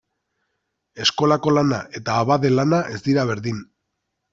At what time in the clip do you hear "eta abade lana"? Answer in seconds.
2.01-2.85